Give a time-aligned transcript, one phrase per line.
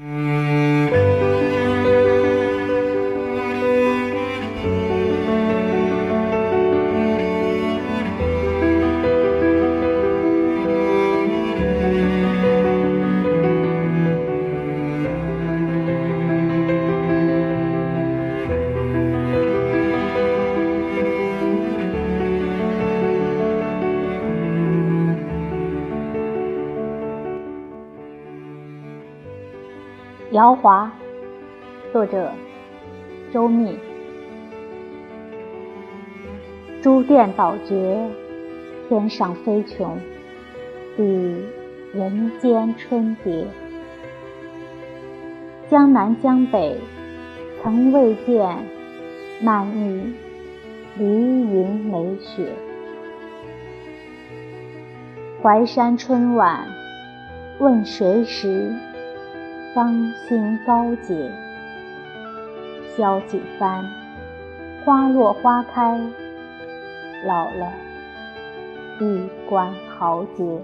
[0.00, 0.27] Mm.
[30.32, 30.92] 瑶华，
[31.90, 32.30] 作者
[33.32, 33.78] 周密。
[36.82, 37.98] 珠殿倒绝，
[38.90, 39.98] 天上飞琼，
[40.98, 41.02] 比
[41.94, 43.46] 人间春蝶。
[45.70, 46.76] 江南江北，
[47.62, 48.54] 曾未见
[49.40, 50.12] 满溢
[50.98, 52.52] 梨云梅雪。
[55.42, 56.68] 淮山春晚，
[57.60, 58.74] 问谁时？
[59.74, 61.30] 芳心高洁，
[62.96, 63.84] 萧几番，
[64.82, 66.00] 花落花开，
[67.26, 67.70] 老了
[68.98, 70.58] 玉冠豪杰。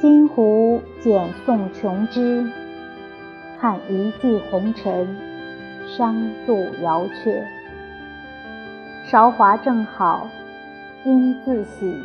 [0.00, 2.48] 金壶剪送琼枝，
[3.60, 5.16] 看一骑红尘，
[5.86, 6.14] 伤
[6.46, 7.42] 度瑶阙。
[9.04, 10.28] 韶华正好，
[11.04, 12.00] 应自喜，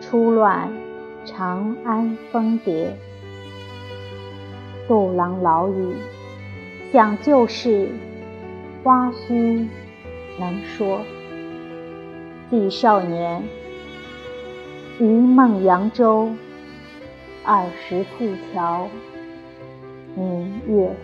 [0.00, 0.68] 初乱。
[1.26, 2.94] 长安风蝶，
[4.86, 5.94] 杜郎老矣，
[6.92, 7.88] 想旧事，
[8.82, 9.66] 花须
[10.38, 11.00] 能说。
[12.50, 13.42] 记少年，
[15.00, 16.30] 余梦扬州，
[17.42, 18.86] 二十四桥
[20.14, 20.94] 明月。